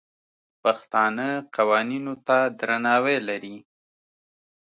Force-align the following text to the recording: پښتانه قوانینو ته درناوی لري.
پښتانه 0.63 1.27
قوانینو 1.55 2.13
ته 2.27 2.37
درناوی 2.59 3.17
لري. 3.29 3.57